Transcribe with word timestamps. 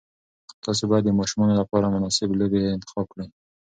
تاسي 0.63 0.83
باید 0.89 1.03
د 1.05 1.11
ماشومانو 1.19 1.53
لپاره 1.61 1.91
مناسب 1.95 2.29
لوبې 2.39 2.61
انتخاب 2.75 3.05
کړئ. 3.13 3.27